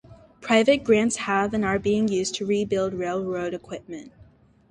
Private 0.41 0.83
grants 0.83 1.15
have 1.17 1.53
and 1.53 1.63
are 1.63 1.77
being 1.77 2.07
used 2.07 2.33
to 2.33 2.45
rebuild 2.47 2.95
railroad 2.95 3.53
equipment. 3.53 4.11